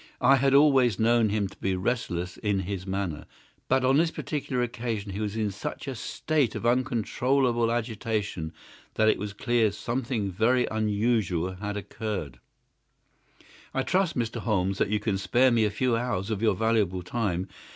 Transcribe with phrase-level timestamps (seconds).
[0.21, 3.25] I had always known him to be restless in his manner,
[3.67, 8.51] but on this particular occasion he was in such a state of uncontrollable agitation
[8.95, 12.39] that it was clear something very unusual had occurred.
[13.75, 14.39] "I trust, Mr.
[14.39, 17.47] Holmes, that you can spare me a few hours of your valuable time.